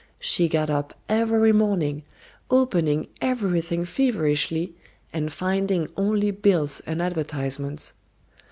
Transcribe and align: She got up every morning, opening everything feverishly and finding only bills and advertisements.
She 0.19 0.49
got 0.49 0.71
up 0.71 0.97
every 1.07 1.51
morning, 1.51 2.01
opening 2.49 3.09
everything 3.21 3.85
feverishly 3.85 4.75
and 5.13 5.31
finding 5.31 5.89
only 5.95 6.31
bills 6.31 6.79
and 6.87 7.03
advertisements. 7.03 7.93